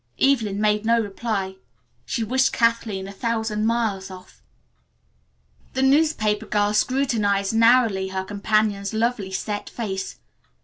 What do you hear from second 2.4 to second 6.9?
Kathleen a thousand miles off. The newspaper girl